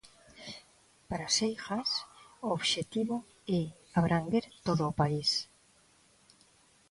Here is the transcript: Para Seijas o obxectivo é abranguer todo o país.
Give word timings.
Para 1.09 1.27
Seijas 1.37 1.89
o 2.47 2.47
obxectivo 2.57 3.15
é 3.59 3.61
abranguer 3.99 4.45
todo 4.67 4.83
o 4.87 4.97
país. 5.01 5.29